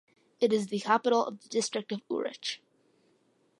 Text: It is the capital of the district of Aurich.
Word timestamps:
It 0.39 0.51
is 0.51 0.65
the 0.69 0.79
capital 0.79 1.23
of 1.23 1.43
the 1.43 1.49
district 1.49 1.91
of 1.91 2.01
Aurich. 2.09 2.59